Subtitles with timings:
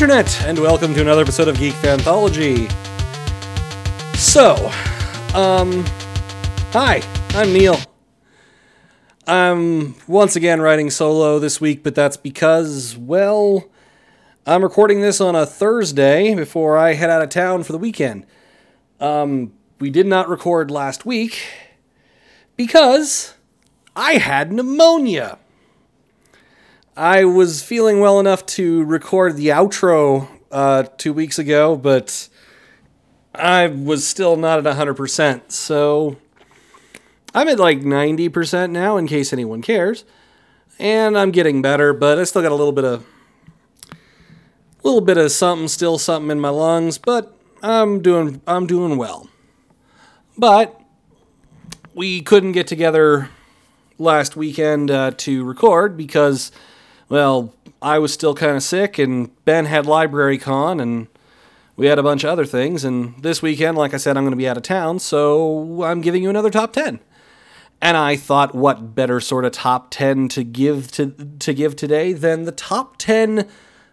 [0.00, 2.72] Internet, and welcome to another episode of Geek Fanthology.
[4.16, 4.54] So,
[5.38, 5.84] um,
[6.72, 7.76] hi, I'm Neil.
[9.26, 13.68] I'm once again writing solo this week, but that's because, well,
[14.46, 18.24] I'm recording this on a Thursday before I head out of town for the weekend.
[19.00, 21.42] Um, we did not record last week
[22.56, 23.34] because
[23.94, 25.38] I had pneumonia.
[26.96, 32.28] I was feeling well enough to record the outro uh, two weeks ago, but
[33.34, 35.52] I was still not at 100%.
[35.52, 36.16] So
[37.34, 40.04] I'm at like 90% now, in case anyone cares.
[40.78, 43.06] And I'm getting better, but I still got a little bit of.
[44.82, 48.96] A little bit of something, still something in my lungs, but I'm doing I'm doing
[48.96, 49.28] well.
[50.38, 50.80] But
[51.94, 53.28] we couldn't get together
[53.98, 56.50] last weekend uh, to record because
[57.10, 61.08] well, I was still kind of sick, and Ben had Library Con, and
[61.76, 62.84] we had a bunch of other things.
[62.84, 66.00] And this weekend, like I said, I'm going to be out of town, so I'm
[66.00, 67.00] giving you another top 10.
[67.82, 72.12] And I thought, what better sort of top 10 to give to, to give today
[72.12, 73.48] than the top 10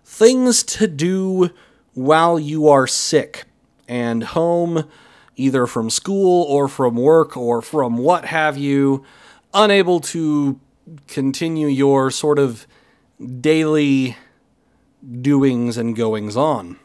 [0.06, 1.50] things to do
[1.94, 3.46] while you are sick
[3.88, 4.88] and home,
[5.36, 9.04] either from school or from work or from what have you,
[9.54, 10.60] unable to
[11.08, 12.68] continue your sort of
[13.40, 14.18] daily
[15.22, 16.80] doings and goings on.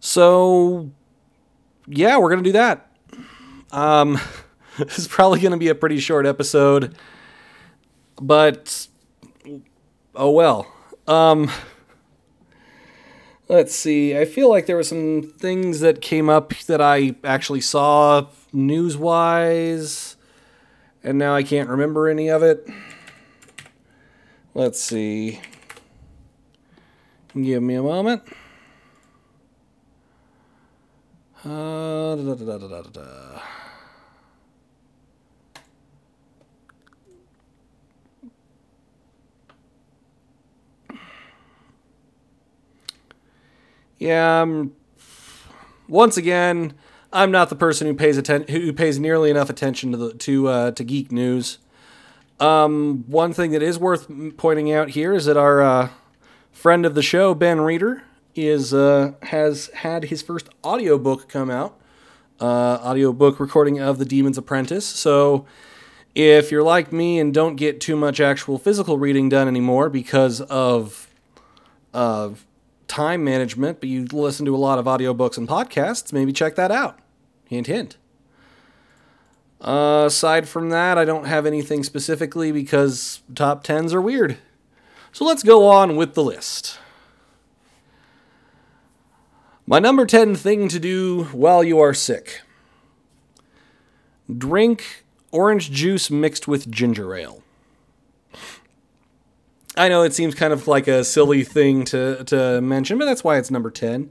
[0.00, 0.90] So,
[1.86, 2.90] yeah, we're going to do that.
[3.72, 4.20] Um,
[4.78, 6.96] this is probably going to be a pretty short episode,
[8.20, 8.88] but
[10.14, 10.72] oh well.
[11.06, 11.50] Um,
[13.48, 14.16] let's see.
[14.16, 18.96] I feel like there were some things that came up that I actually saw news
[18.96, 20.16] wise,
[21.02, 22.68] and now I can't remember any of it.
[24.56, 25.38] Let's see.
[27.34, 28.22] Give me a moment.
[31.44, 33.42] Uh, da, da, da,
[43.98, 44.72] yeah, um,
[45.86, 46.72] once again,
[47.12, 50.48] I'm not the person who pays atten- who pays nearly enough attention to the to
[50.48, 51.58] uh, to geek news.
[52.38, 55.88] Um, one thing that is worth pointing out here is that our uh,
[56.52, 58.02] friend of the show, Ben Reeder,
[58.34, 61.78] is uh, has had his first audiobook come out.
[62.38, 64.84] Uh, audiobook recording of The Demon's Apprentice.
[64.84, 65.46] So
[66.14, 70.42] if you're like me and don't get too much actual physical reading done anymore because
[70.42, 71.08] of
[71.94, 72.30] uh,
[72.88, 76.70] time management, but you listen to a lot of audiobooks and podcasts, maybe check that
[76.70, 76.98] out.
[77.46, 77.96] Hint, hint.
[79.60, 84.38] Uh, aside from that, I don't have anything specifically because top 10s are weird.
[85.12, 86.78] So let's go on with the list.
[89.66, 92.42] My number 10 thing to do while you are sick
[94.34, 97.42] drink orange juice mixed with ginger ale.
[99.76, 103.22] I know it seems kind of like a silly thing to, to mention, but that's
[103.22, 104.10] why it's number 10.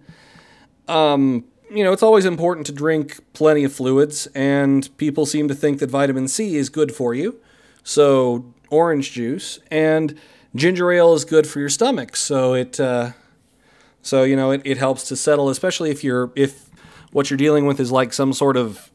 [0.88, 5.56] Um, you know, it's always important to drink plenty of fluids, and people seem to
[5.56, 7.40] think that vitamin C is good for you.
[7.84, 10.18] So, orange juice and
[10.56, 12.16] ginger ale is good for your stomach.
[12.16, 13.12] So it, uh,
[14.02, 16.70] so you know, it, it helps to settle, especially if you're if
[17.12, 18.92] what you're dealing with is like some sort of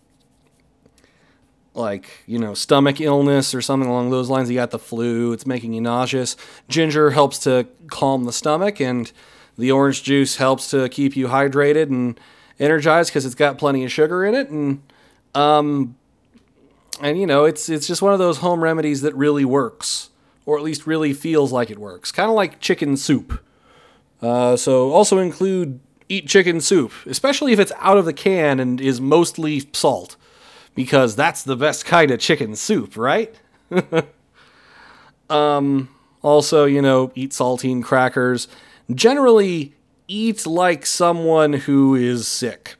[1.74, 4.50] like you know stomach illness or something along those lines.
[4.50, 6.36] You got the flu; it's making you nauseous.
[6.68, 9.10] Ginger helps to calm the stomach, and
[9.58, 12.18] the orange juice helps to keep you hydrated and
[12.60, 14.82] energized because it's got plenty of sugar in it, and
[15.34, 15.96] um,
[17.00, 20.10] and you know it's it's just one of those home remedies that really works,
[20.46, 22.12] or at least really feels like it works.
[22.12, 23.42] Kind of like chicken soup.
[24.22, 28.80] Uh, so also include eat chicken soup, especially if it's out of the can and
[28.80, 30.16] is mostly salt,
[30.74, 33.34] because that's the best kind of chicken soup, right?
[35.30, 35.88] um,
[36.22, 38.48] also, you know, eat saltine crackers.
[38.92, 39.74] Generally,
[40.10, 42.74] eat like someone who is sick.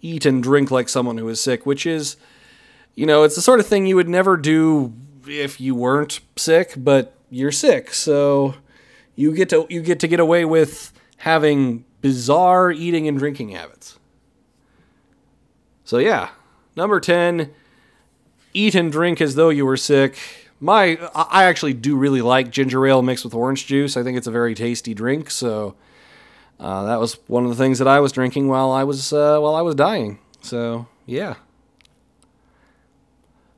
[0.00, 2.16] Eat and drink like someone who is sick, which is,
[2.94, 4.92] you know, it's the sort of thing you would never do
[5.26, 8.54] if you weren't sick, but you're sick, so
[9.16, 13.98] you get to you get to get away with having bizarre eating and drinking habits.
[15.84, 16.30] So yeah,
[16.76, 17.50] number 10,
[18.54, 20.16] eat and drink as though you were sick.
[20.60, 23.96] My I actually do really like ginger ale mixed with orange juice.
[23.96, 25.74] I think it's a very tasty drink, so
[26.62, 29.38] uh, that was one of the things that I was drinking while I was uh,
[29.40, 30.18] while I was dying.
[30.40, 31.34] So yeah.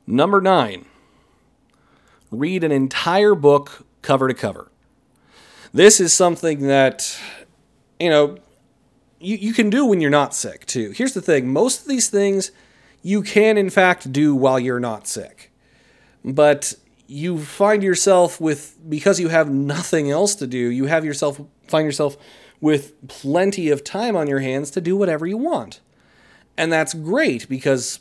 [0.07, 0.87] Number nine.
[2.31, 4.71] Read an entire book cover to cover.
[5.73, 7.19] This is something that,
[8.01, 8.39] you know,
[9.21, 10.91] you, you can do when you're not sick, too.
[10.91, 12.51] Here's the thing most of these things
[13.03, 15.53] you can, in fact, do while you're not sick.
[16.25, 16.75] But
[17.07, 21.85] you find yourself with, because you have nothing else to do, you have yourself, find
[21.85, 22.17] yourself
[22.65, 25.81] with plenty of time on your hands to do whatever you want.
[26.57, 28.01] And that's great because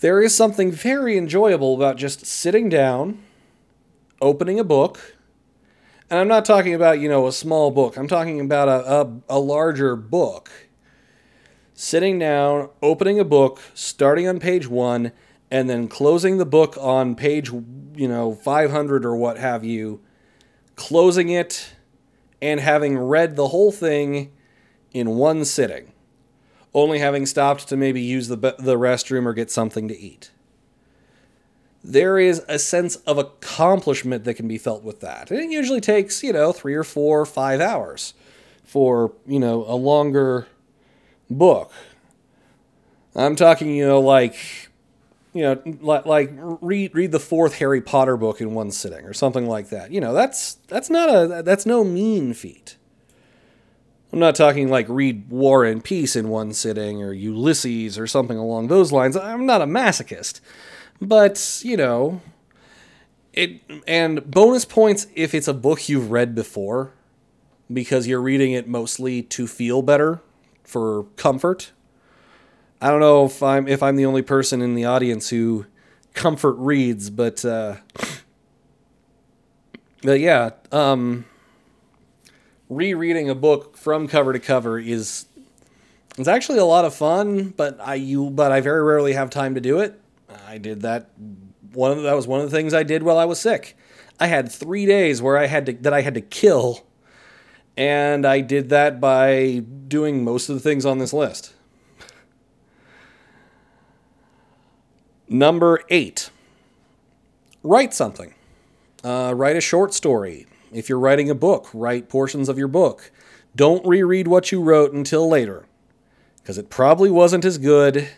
[0.00, 3.22] there is something very enjoyable about just sitting down,
[4.20, 5.14] opening a book,
[6.10, 7.96] and I'm not talking about, you know, a small book.
[7.96, 10.50] I'm talking about a, a, a, larger book.
[11.72, 15.12] Sitting down, opening a book, starting on page one,
[15.52, 20.00] and then closing the book on page, you know, 500 or what have you,
[20.74, 21.75] closing it,
[22.40, 24.32] and having read the whole thing
[24.92, 25.92] in one sitting,
[26.74, 30.30] only having stopped to maybe use the, the restroom or get something to eat
[31.86, 35.30] there is a sense of accomplishment that can be felt with that.
[35.30, 38.12] And it usually takes, you know, three or four or five hours
[38.64, 40.48] for, you know, a longer
[41.30, 41.72] book.
[43.14, 44.68] I'm talking, you know, like,
[45.36, 49.12] you know, like, like read read the fourth Harry Potter book in one sitting or
[49.12, 49.90] something like that.
[49.90, 52.76] You know, that's that's not a that's no mean feat.
[54.12, 58.38] I'm not talking like read War and Peace in one sitting or Ulysses or something
[58.38, 59.16] along those lines.
[59.16, 60.40] I'm not a masochist.
[61.00, 62.20] But, you know,
[63.32, 66.92] it and bonus points if it's a book you've read before
[67.70, 70.20] because you're reading it mostly to feel better
[70.64, 71.72] for comfort.
[72.80, 75.66] I don't know if I'm if I'm the only person in the audience who
[76.14, 77.76] comfort reads, but uh
[80.02, 81.24] but yeah, um
[82.68, 85.26] rereading a book from cover to cover is
[86.18, 89.54] it's actually a lot of fun, but I you but I very rarely have time
[89.54, 90.00] to do it.
[90.46, 91.10] I did that.
[91.72, 93.76] One of that was one of the things I did while I was sick.
[94.18, 96.86] I had three days where I had to that I had to kill,
[97.76, 101.52] and I did that by doing most of the things on this list.
[105.28, 106.30] Number eight.
[107.62, 108.34] Write something.
[109.02, 110.46] Uh, write a short story.
[110.72, 113.10] If you're writing a book, write portions of your book.
[113.54, 115.66] Don't reread what you wrote until later,
[116.38, 118.08] because it probably wasn't as good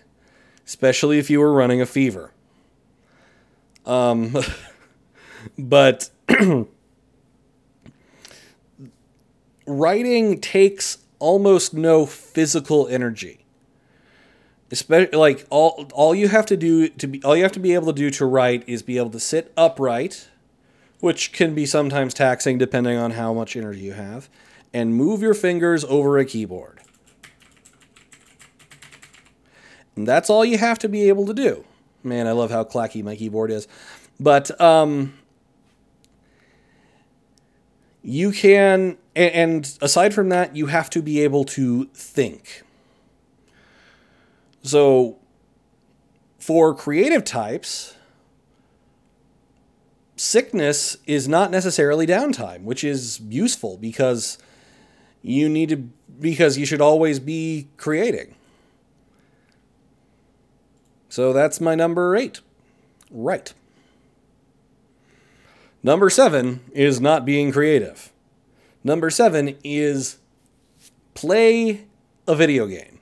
[0.68, 2.30] especially if you were running a fever.
[3.86, 4.36] Um,
[5.58, 6.10] but
[9.66, 13.46] writing takes almost no physical energy.
[14.70, 17.74] Especially like all all you have to do to be all you have to be
[17.74, 20.28] able to do to write is be able to sit upright,
[21.00, 24.28] which can be sometimes taxing depending on how much energy you have,
[24.74, 26.80] and move your fingers over a keyboard.
[29.96, 31.64] And that's all you have to be able to do.
[32.04, 33.66] Man, I love how clacky my keyboard is.
[34.20, 35.14] But um,
[38.02, 42.62] you can, and aside from that, you have to be able to think.
[44.62, 45.18] So,
[46.38, 47.94] for creative types,
[50.16, 54.38] sickness is not necessarily downtime, which is useful because
[55.22, 55.76] you need to,
[56.20, 58.34] because you should always be creating.
[61.08, 62.40] So that's my number eight.
[63.10, 63.52] Right.
[65.82, 68.12] Number seven is not being creative.
[68.84, 70.18] Number seven is
[71.14, 71.86] play
[72.26, 72.97] a video game.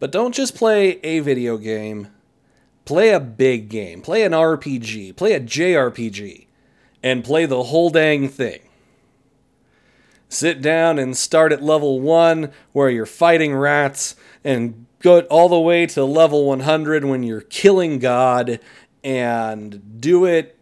[0.00, 2.08] But don't just play a video game,
[2.84, 4.00] play a big game.
[4.00, 6.46] Play an RPG, play a JRPG,
[7.02, 8.60] and play the whole dang thing.
[10.28, 14.14] Sit down and start at level one where you're fighting rats
[14.44, 18.60] and go all the way to level 100 when you're killing God
[19.02, 20.58] and do it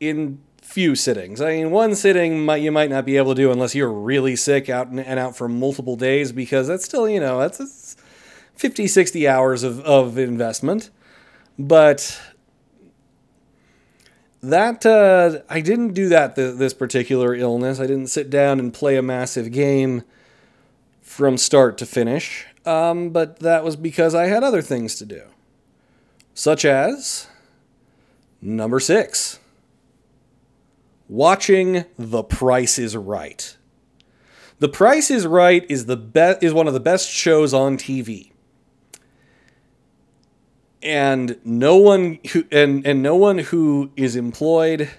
[0.00, 1.40] in few sittings.
[1.40, 4.34] I mean, one sitting might, you might not be able to do unless you're really
[4.34, 7.96] sick out and, and out for multiple days because that's still, you know, that's, that's
[8.56, 10.90] 50, 60 hours of, of investment.
[11.58, 12.20] But
[14.42, 17.80] that, uh, I didn't do that th- this particular illness.
[17.80, 20.02] I didn't sit down and play a massive game
[21.02, 25.22] from start to finish um, but that was because I had other things to do.
[26.32, 27.28] Such as
[28.40, 29.38] number six,
[31.08, 33.56] watching The Price is Right.
[34.58, 38.32] The Price is Right is the be- is one of the best shows on TV.
[40.84, 44.90] And no one who and, and no one who is employed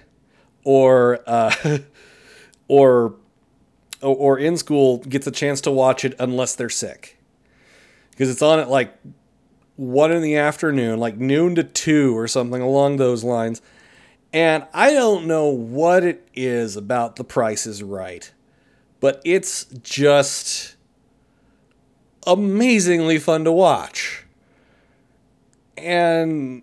[0.64, 1.78] or uh,
[2.68, 3.14] or
[4.02, 7.16] or in school gets a chance to watch it unless they're sick
[8.10, 8.96] because it's on at like
[9.76, 13.60] one in the afternoon, like noon to two or something along those lines.
[14.32, 18.30] And I don't know what it is about The Price is Right,
[19.00, 20.76] but it's just
[22.26, 24.25] amazingly fun to watch.
[25.78, 26.62] And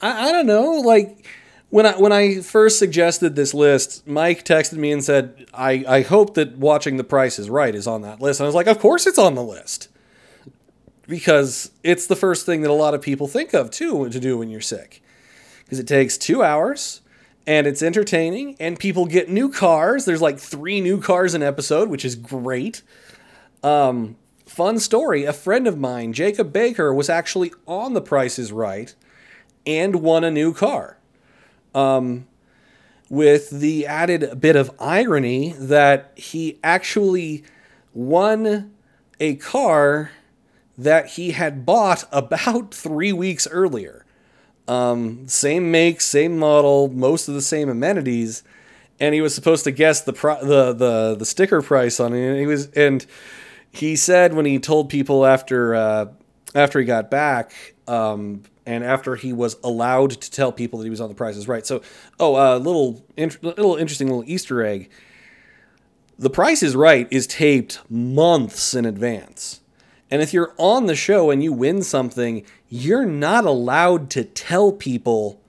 [0.00, 1.26] I, I don't know, like
[1.70, 6.02] when I when I first suggested this list, Mike texted me and said, I, I
[6.02, 8.40] hope that watching The Price is Right is on that list.
[8.40, 9.88] And I was like, Of course it's on the list.
[11.08, 14.38] Because it's the first thing that a lot of people think of too to do
[14.38, 15.02] when you're sick.
[15.64, 17.00] Because it takes two hours
[17.46, 20.04] and it's entertaining and people get new cars.
[20.04, 22.82] There's like three new cars an episode, which is great.
[23.62, 24.16] Um,
[24.56, 28.94] fun story a friend of mine, Jacob Baker, was actually on The Price is Right
[29.66, 30.96] and won a new car.
[31.74, 32.26] Um,
[33.10, 37.44] with the added bit of irony that he actually
[37.92, 38.74] won
[39.20, 40.12] a car
[40.78, 44.06] that he had bought about three weeks earlier.
[44.66, 48.42] Um, same make, same model, most of the same amenities,
[48.98, 52.26] and he was supposed to guess the pro- the the the sticker price on it.
[52.26, 53.06] And he was and
[53.76, 56.06] he said when he told people after uh,
[56.54, 60.90] after he got back um, and after he was allowed to tell people that he
[60.90, 61.66] was on the Price is Right.
[61.66, 61.82] So,
[62.18, 64.90] oh, a uh, little little interesting little Easter egg.
[66.18, 69.60] The Price is Right is taped months in advance.
[70.10, 74.72] And if you're on the show and you win something, you're not allowed to tell
[74.72, 75.40] people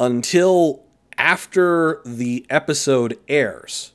[0.00, 0.82] until
[1.18, 3.93] after the episode airs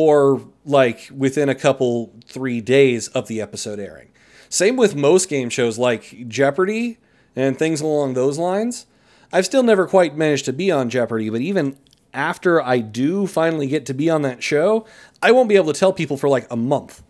[0.00, 4.08] or like within a couple, three days of the episode airing.
[4.48, 6.96] Same with most game shows like Jeopardy
[7.36, 8.86] and things along those lines.
[9.30, 11.76] I've still never quite managed to be on Jeopardy, but even
[12.14, 14.86] after I do finally get to be on that show,
[15.22, 17.02] I won't be able to tell people for like a month.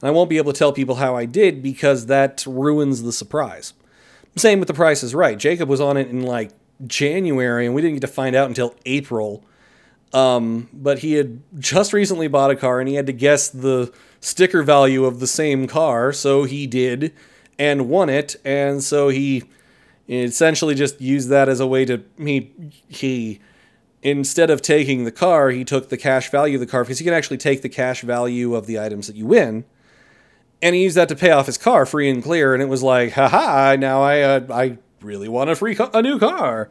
[0.00, 3.12] And I won't be able to tell people how I did because that ruins the
[3.12, 3.74] surprise.
[4.36, 5.38] Same with The Price is Right.
[5.38, 6.52] Jacob was on it in like
[6.86, 9.44] January, and we didn't get to find out until April.
[10.12, 13.92] Um, but he had just recently bought a car and he had to guess the
[14.20, 17.14] sticker value of the same car, so he did
[17.58, 18.36] and won it.
[18.44, 19.44] And so he
[20.08, 22.52] essentially just used that as a way to he
[22.88, 23.40] he
[24.02, 27.04] instead of taking the car, he took the cash value of the car because you
[27.04, 29.64] can actually take the cash value of the items that you win
[30.62, 32.54] and he used that to pay off his car free and clear.
[32.54, 36.18] And it was like, haha, now I uh, I really want a free a new
[36.18, 36.70] car.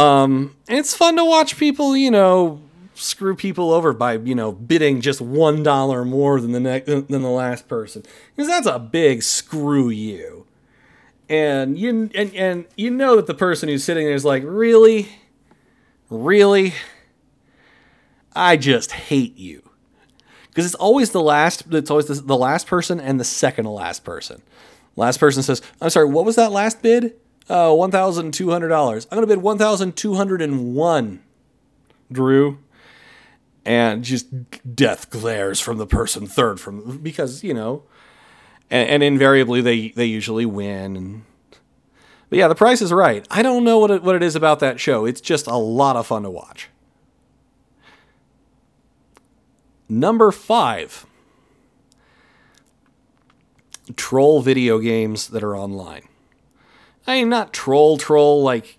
[0.00, 2.62] Um, it's fun to watch people, you know,
[2.94, 7.06] screw people over by you know bidding just one dollar more than the ne- than
[7.06, 8.02] the last person
[8.34, 10.46] because that's a big screw you.
[11.28, 15.08] And you and and you know that the person who's sitting there is like, really,
[16.08, 16.74] really,
[18.34, 19.68] I just hate you
[20.48, 21.64] because it's always the last.
[21.70, 24.42] It's always the, the last person and the second to last person.
[24.96, 27.14] Last person says, "I'm sorry, what was that last bid?
[27.50, 29.08] Uh, one thousand two hundred dollars.
[29.10, 31.20] I'm gonna bid one thousand two hundred and.
[32.12, 32.58] Drew,
[33.64, 34.28] and just
[34.74, 37.82] death glares from the person third from because you know,
[38.70, 40.96] and, and invariably they they usually win.
[40.96, 41.24] And,
[42.28, 43.26] but yeah, the price is right.
[43.32, 45.04] I don't know what it, what it is about that show.
[45.04, 46.68] It's just a lot of fun to watch.
[49.88, 51.04] Number five
[53.96, 56.06] troll video games that are online.
[57.06, 58.78] I mean, not troll, troll, like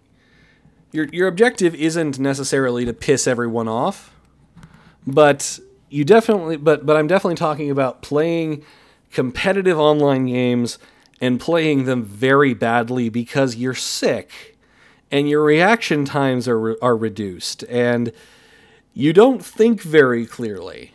[0.91, 4.13] your, your objective isn't necessarily to piss everyone off,
[5.05, 5.59] but
[5.89, 8.63] you definitely, but, but I'm definitely talking about playing
[9.11, 10.77] competitive online games
[11.19, 14.57] and playing them very badly because you're sick
[15.11, 18.11] and your reaction times are, are reduced and
[18.93, 20.91] you don't think very clearly.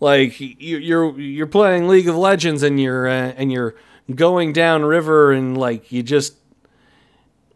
[0.00, 3.76] Like you're you're playing League of Legends and you're uh, and you're
[4.12, 6.34] going down river and like you just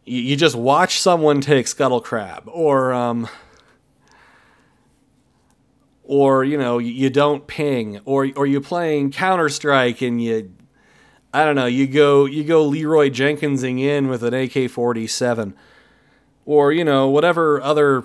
[0.07, 3.29] you just watch someone take scuttle crab or um
[6.05, 10.53] or you know you don't ping or or you're playing Counter Strike and you
[11.35, 15.55] I don't know you go you go Leroy Jenkinsing in with an AK-47
[16.45, 18.05] or you know whatever other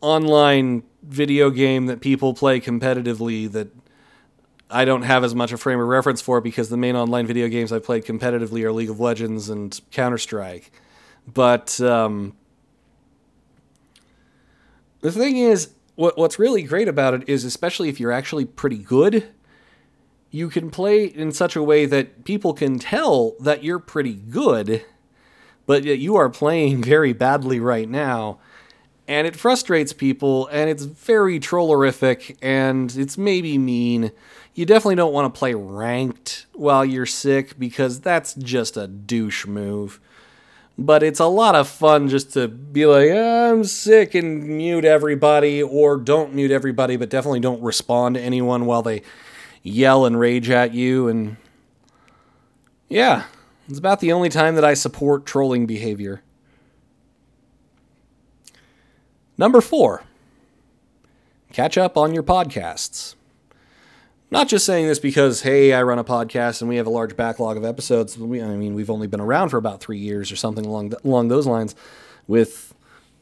[0.00, 3.68] online video game that people play competitively that
[4.70, 7.48] I don't have as much a frame of reference for because the main online video
[7.48, 10.72] games I played competitively are League of Legends and Counter Strike.
[11.26, 12.34] But um,
[15.00, 18.78] the thing is, what what's really great about it is, especially if you're actually pretty
[18.78, 19.28] good,
[20.30, 24.84] you can play in such a way that people can tell that you're pretty good,
[25.66, 28.38] but yet you are playing very badly right now
[29.08, 34.10] and it frustrates people and it's very trollerific and it's maybe mean.
[34.54, 39.46] You definitely don't want to play ranked while you're sick because that's just a douche
[39.46, 40.00] move.
[40.78, 44.84] But it's a lot of fun just to be like, ah, I'm sick and mute
[44.84, 49.02] everybody, or don't mute everybody, but definitely don't respond to anyone while they
[49.62, 51.08] yell and rage at you.
[51.08, 51.36] And
[52.88, 53.24] yeah,
[53.68, 56.22] it's about the only time that I support trolling behavior.
[59.38, 60.04] Number four,
[61.52, 63.15] catch up on your podcasts.
[64.30, 67.16] Not just saying this because, hey, I run a podcast and we have a large
[67.16, 68.18] backlog of episodes.
[68.18, 70.98] We, I mean, we've only been around for about three years or something along the,
[71.04, 71.76] along those lines,
[72.26, 72.74] with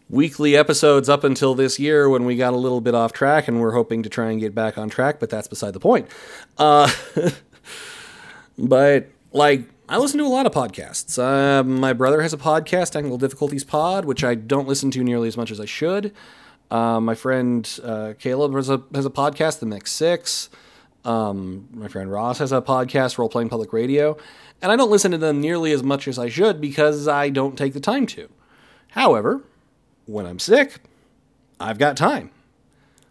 [0.08, 3.60] weekly episodes up until this year when we got a little bit off track, and
[3.60, 5.20] we're hoping to try and get back on track.
[5.20, 6.08] But that's beside the point.
[6.56, 6.90] Uh,
[8.58, 11.18] but like, I listen to a lot of podcasts.
[11.18, 15.28] Uh, my brother has a podcast, Technical Difficulties Pod, which I don't listen to nearly
[15.28, 16.14] as much as I should.
[16.70, 20.48] Uh, my friend uh, Caleb has a has a podcast, The Mix Six.
[21.04, 24.16] Um, my friend Ross has a podcast, Role Playing Public Radio,
[24.62, 27.58] and I don't listen to them nearly as much as I should because I don't
[27.58, 28.28] take the time to.
[28.88, 29.42] However,
[30.06, 30.80] when I'm sick,
[31.60, 32.30] I've got time.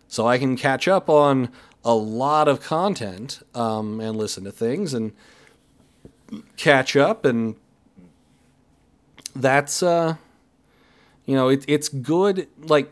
[0.07, 1.49] So I can catch up on
[1.85, 5.11] a lot of content um, and listen to things and
[6.57, 7.25] catch up.
[7.25, 7.55] And
[9.35, 10.15] that's, uh,
[11.25, 12.47] you know, it, it's good.
[12.59, 12.91] Like,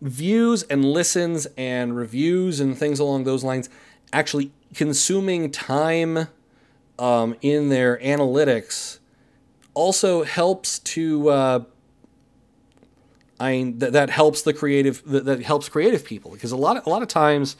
[0.00, 3.70] views and listens and reviews and things along those lines
[4.14, 6.28] actually consuming time
[6.98, 9.00] um, in their analytics
[9.74, 11.64] also helps to uh,
[13.40, 16.30] I mean that, that helps the creative that, that helps creative people.
[16.30, 17.56] Because a lot of, a lot of times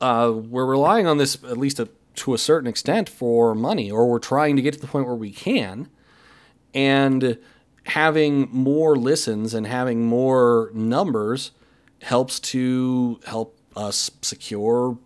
[0.00, 4.08] uh, we're relying on this at least a, to a certain extent for money or
[4.08, 5.88] we're trying to get to the point where we can.
[6.74, 7.38] And
[7.84, 11.52] having more listens and having more numbers
[12.02, 14.98] helps to help us secure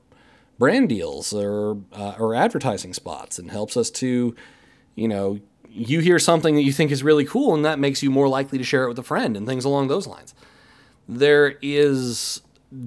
[0.62, 4.33] brand deals or uh, or advertising spots and helps us to,
[4.95, 8.12] you know, you hear something that you think is really cool and that makes you
[8.12, 10.37] more likely to share it with a friend and things along those lines.
[11.09, 12.42] There is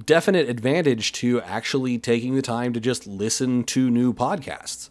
[0.05, 4.89] definite advantage to actually taking the time to just listen to new podcasts.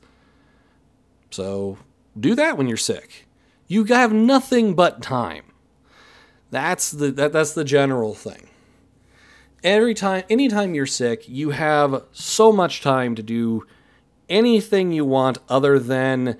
[1.31, 1.79] So
[2.21, 3.27] do that when you're sick.
[3.67, 5.45] You have nothing but time.
[6.51, 8.51] That's the that, that's the general thing
[9.65, 13.67] every time anytime you're sick you have so much time to do
[14.29, 16.37] anything you want other than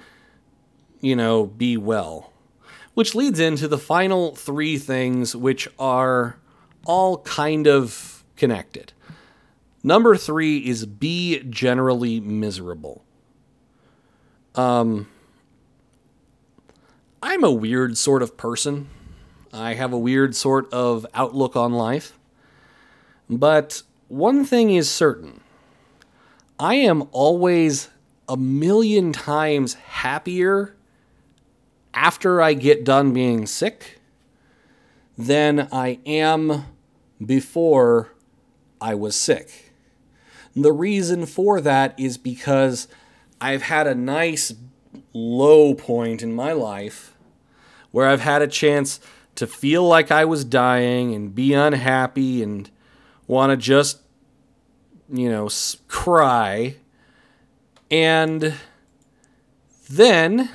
[1.01, 2.33] you know be well.
[2.93, 6.39] Which leads into the final three things which are
[6.87, 8.93] all kind of connected.
[9.83, 13.05] Number three is be generally miserable.
[14.55, 15.09] Um
[17.23, 18.89] i'm a weird sort of person.
[19.51, 22.19] I have a weird sort of outlook on life
[23.29, 25.41] but one thing is certain
[26.59, 27.89] I am always
[28.29, 30.75] a million times happier
[31.93, 34.01] after I get done being sick
[35.17, 36.65] than I am
[37.25, 38.13] before
[38.81, 39.73] I was sick.
[40.57, 42.89] The reason for that is because
[43.41, 44.55] I've had a nice
[45.13, 47.15] low point in my life
[47.91, 49.01] where I've had a chance
[49.35, 52.71] to feel like I was dying and be unhappy and
[53.27, 54.01] want to just,
[55.13, 55.49] you know,
[55.89, 56.77] cry.
[57.91, 58.55] And
[59.89, 60.51] then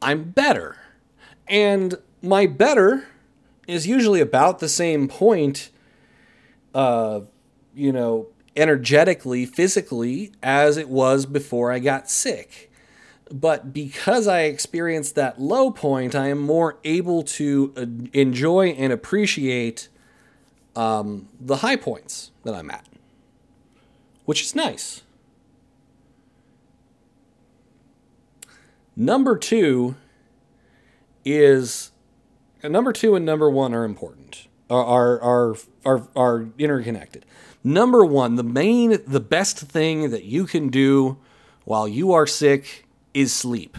[0.00, 0.76] I'm better.
[1.48, 3.06] And my better
[3.66, 5.70] is usually about the same point,
[6.74, 7.20] uh,
[7.74, 12.70] you know, energetically, physically, as it was before I got sick.
[13.30, 18.92] But because I experienced that low point, I am more able to uh, enjoy and
[18.92, 19.88] appreciate
[20.76, 22.86] um, the high points that I'm at,
[24.24, 25.02] which is nice.
[28.94, 29.96] Number two
[31.24, 31.90] is
[32.62, 37.26] uh, number two and number one are important, are, are, are, are interconnected.
[37.62, 41.18] Number one, the main, the best thing that you can do
[41.64, 43.76] while you are sick is sleep.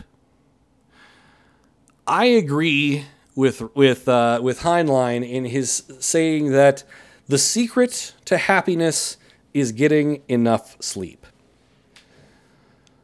[2.05, 3.05] I agree
[3.37, 6.83] with with uh, with Heinlein in his saying that
[7.27, 9.17] the secret to happiness
[9.53, 11.25] is getting enough sleep.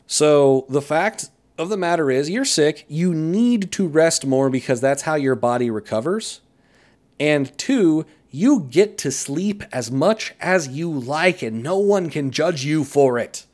[0.08, 2.84] So the fact of the matter is, you're sick.
[2.88, 6.41] You need to rest more because that's how your body recovers.
[7.19, 12.32] And two, you get to sleep as much as you like, and no one can
[12.32, 13.46] judge you for it.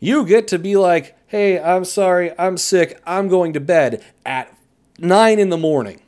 [0.00, 4.54] You get to be like, hey, I'm sorry, I'm sick, I'm going to bed at
[5.02, 6.00] nine in the morning,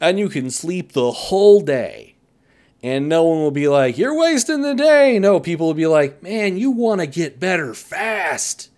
[0.00, 2.14] and you can sleep the whole day.
[2.82, 5.18] And no one will be like, You're wasting the day.
[5.20, 8.70] No, people will be like, Man, you want to get better fast.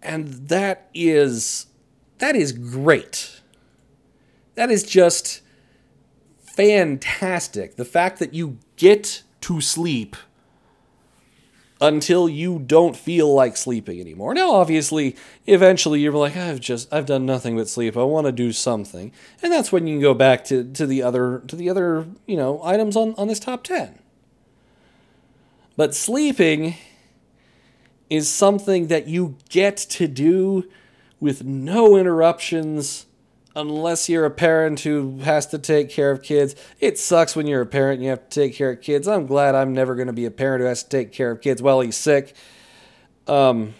[0.00, 1.66] And that is
[2.18, 3.40] that is great.
[4.54, 5.40] That is just
[6.40, 7.76] fantastic.
[7.76, 10.16] The fact that you get to sleep
[11.80, 14.34] until you don't feel like sleeping anymore.
[14.34, 17.96] Now, obviously, eventually you're like, I've just I've done nothing but sleep.
[17.96, 19.12] I want to do something,
[19.42, 22.36] and that's when you can go back to, to the other to the other you
[22.36, 23.98] know items on on this top ten.
[25.76, 26.74] But sleeping
[28.10, 30.68] is something that you get to do
[31.20, 33.06] with no interruptions
[33.58, 36.54] unless you're a parent who has to take care of kids.
[36.78, 39.08] It sucks when you're a parent and you have to take care of kids.
[39.08, 41.40] I'm glad I'm never going to be a parent who has to take care of
[41.40, 42.36] kids while he's sick.
[43.26, 43.74] Um,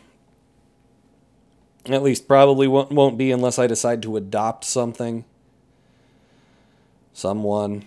[1.86, 5.24] at least probably won't, won't be unless I decide to adopt something.
[7.12, 7.84] Someone,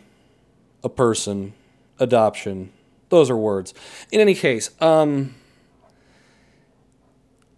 [0.85, 1.51] a person,
[1.99, 2.71] adoption.
[3.09, 3.73] Those are words.
[4.13, 5.35] In any case, um,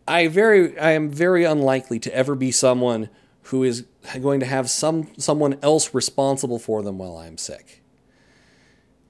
[0.07, 3.09] I very I am very unlikely to ever be someone
[3.43, 3.85] who is
[4.21, 7.81] going to have some someone else responsible for them while I'm sick.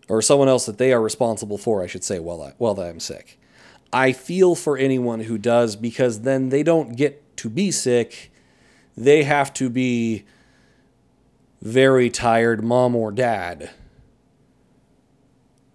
[0.09, 2.99] Or someone else that they are responsible for, I should say, while I while I'm
[2.99, 3.39] sick.
[3.91, 8.31] I feel for anyone who does because then they don't get to be sick.
[8.97, 10.25] They have to be
[11.61, 13.69] very tired mom or dad.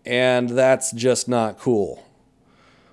[0.05, 2.05] And that's just not cool.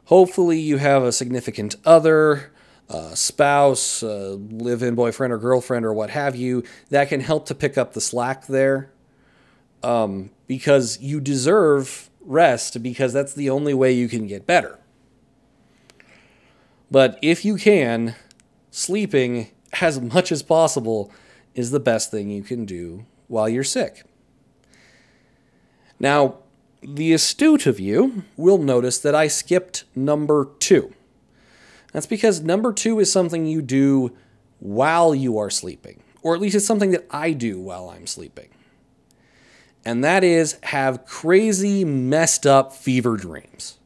[0.05, 2.51] Hopefully, you have a significant other
[2.89, 7.45] uh, spouse, uh, live in boyfriend or girlfriend, or what have you, that can help
[7.47, 8.91] to pick up the slack there.
[9.83, 14.79] Um, because you deserve rest, because that's the only way you can get better.
[16.89, 18.15] But if you can,
[18.71, 19.49] sleeping
[19.81, 21.11] as much as possible
[21.53, 24.03] is the best thing you can do while you're sick.
[25.99, 26.39] Now,
[26.81, 30.93] the astute of you will notice that I skipped number two.
[31.95, 34.13] That's because number two is something you do
[34.59, 38.49] while you are sleeping, or at least it's something that I do while I'm sleeping.
[39.85, 43.77] And that is have crazy, messed up fever dreams.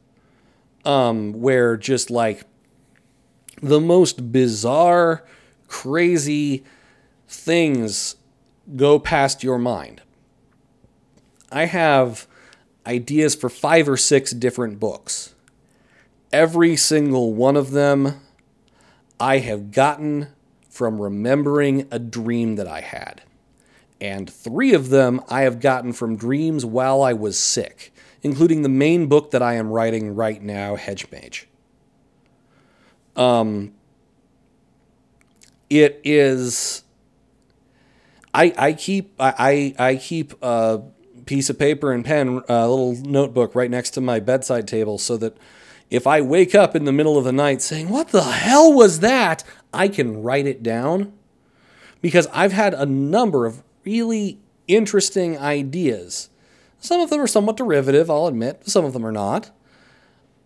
[0.84, 2.42] Um, where just like
[3.62, 5.24] the most bizarre,
[5.68, 6.64] crazy
[7.28, 8.16] things
[8.74, 10.02] go past your mind.
[11.52, 12.26] I have
[12.84, 15.36] ideas for five or six different books
[16.32, 18.20] Every single one of them
[19.18, 20.28] I have gotten
[20.68, 23.22] from remembering a dream that I had.
[24.00, 28.68] And three of them I have gotten from dreams while I was sick, including the
[28.68, 31.48] main book that I am writing right now, Hedge Mage.
[33.14, 33.74] Um,
[35.68, 36.84] it is.
[38.32, 40.82] I, I keep I, I keep a
[41.26, 45.16] piece of paper and pen, a little notebook right next to my bedside table so
[45.18, 45.36] that
[45.90, 49.00] if I wake up in the middle of the night saying, What the hell was
[49.00, 49.44] that?
[49.74, 51.12] I can write it down
[52.00, 56.30] because I've had a number of really interesting ideas.
[56.78, 59.50] Some of them are somewhat derivative, I'll admit, some of them are not.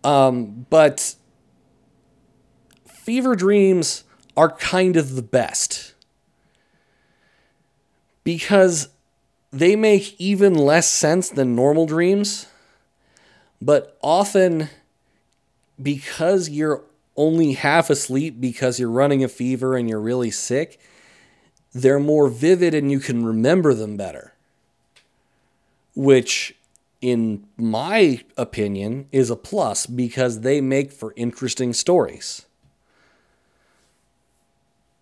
[0.03, 1.15] Um, but
[2.85, 4.03] fever dreams
[4.35, 5.93] are kind of the best
[8.23, 8.89] because
[9.51, 12.47] they make even less sense than normal dreams,
[13.61, 14.69] but often
[15.81, 16.83] because you're
[17.15, 20.79] only half asleep because you're running a fever and you're really sick,
[21.73, 24.33] they're more vivid and you can remember them better.
[25.95, 26.55] Which,
[27.01, 32.45] in my opinion, is a plus because they make for interesting stories.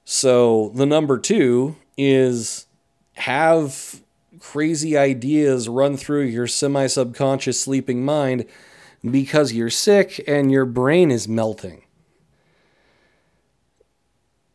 [0.06, 2.68] So, the number two is
[3.14, 4.02] have
[4.40, 8.46] crazy ideas run through your semi subconscious sleeping mind
[9.10, 11.84] because you're sick and your brain is melting.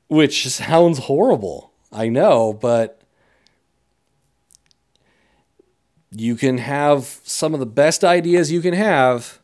[0.09, 3.03] Which sounds horrible, I know, but
[6.11, 9.39] you can have some of the best ideas you can have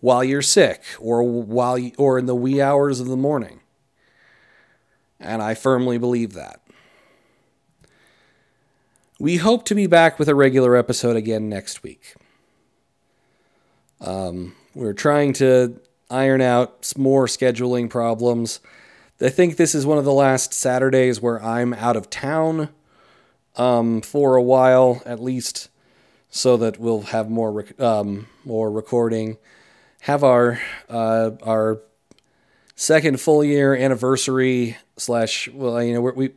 [0.00, 3.60] while you're sick or while you, or in the wee hours of the morning.
[5.18, 6.60] And I firmly believe that.
[9.18, 12.14] We hope to be back with a regular episode again next week.
[14.00, 15.80] Um, we're trying to
[16.10, 18.60] iron out more scheduling problems.
[19.20, 22.68] I think this is one of the last Saturdays where I'm out of town
[23.56, 25.68] um, for a while, at least,
[26.28, 29.38] so that we'll have more rec- um, more recording.
[30.00, 31.80] Have our uh, our
[32.74, 36.30] second full year anniversary slash well, you know we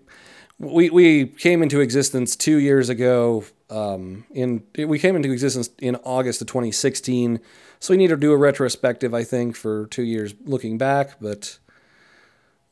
[0.60, 3.43] we we came into existence two years ago.
[3.69, 7.39] Um, in we came into existence in August of 2016,
[7.80, 9.13] so we need to do a retrospective.
[9.13, 11.60] I think for two years looking back, but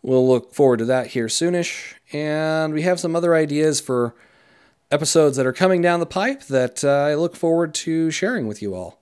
[0.05, 1.95] We'll look forward to that here soonish.
[2.13, 4.13] And we have some other ideas for
[4.91, 8.61] episodes that are coming down the pipe that uh, I look forward to sharing with
[8.61, 8.99] you all.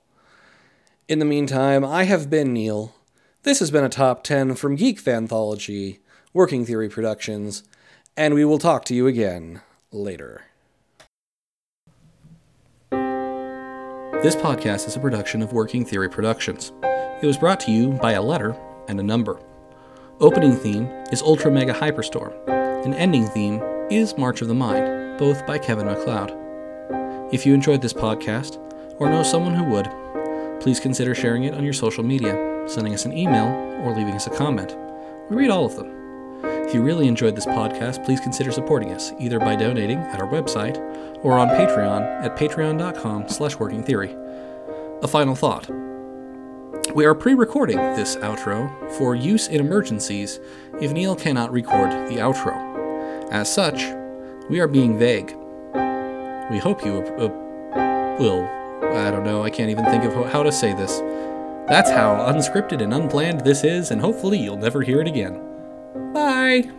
[1.09, 2.95] In the meantime, I have been Neil.
[3.41, 5.99] This has been a top 10 from Geek Fanthology,
[6.31, 7.63] Working Theory Productions,
[8.15, 9.59] and we will talk to you again
[9.91, 10.45] later.
[14.23, 16.71] This podcast is a production of Working Theory Productions.
[17.21, 18.55] It was brought to you by a letter
[18.87, 19.37] and a number.
[20.21, 22.31] Opening theme is Ultra Mega Hyperstorm,
[22.85, 26.31] and ending theme is March of the Mind, both by Kevin MacLeod.
[27.33, 28.61] If you enjoyed this podcast,
[28.97, 29.91] or know someone who would,
[30.61, 33.47] please consider sharing it on your social media, sending us an email,
[33.83, 34.77] or leaving us a comment.
[35.29, 36.02] We read all of them.
[36.43, 40.27] If you really enjoyed this podcast, please consider supporting us, either by donating at our
[40.27, 40.77] website
[41.23, 44.13] or on Patreon at patreon.com slash workingtheory.
[45.03, 45.69] A final thought.
[46.95, 50.39] We are pre-recording this outro for use in emergencies
[50.81, 53.31] if Neil cannot record the outro.
[53.31, 53.83] As such,
[54.49, 55.35] we are being vague.
[56.51, 57.29] We hope you uh,
[58.19, 58.47] will.
[58.83, 60.99] I don't know, I can't even think of how to say this.
[61.67, 65.52] That's how unscripted and unplanned this is, and hopefully you'll never hear it again.
[65.93, 66.71] Bye!